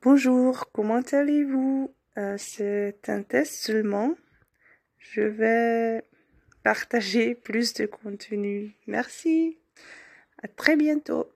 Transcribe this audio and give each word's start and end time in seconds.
Bonjour, 0.00 0.70
comment 0.70 1.00
allez-vous? 1.10 1.92
Euh, 2.18 2.36
c'est 2.38 3.08
un 3.08 3.24
test 3.24 3.54
seulement. 3.54 4.14
Je 4.96 5.22
vais 5.22 6.04
partager 6.62 7.34
plus 7.44 7.74
de 7.74 7.86
contenu. 7.86 8.76
Merci. 8.86 9.58
À 10.40 10.46
très 10.46 10.76
bientôt. 10.76 11.26